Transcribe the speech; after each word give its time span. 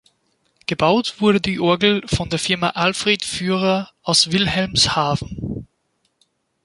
Gebaut 0.65 1.17
wurde 1.21 1.39
die 1.39 1.59
Orgel 1.59 2.01
von 2.07 2.27
der 2.31 2.39
Firma 2.39 2.69
Alfred 2.71 3.23
Führer 3.23 3.91
aus 4.01 4.31
Wilhelmshaven. 4.31 5.67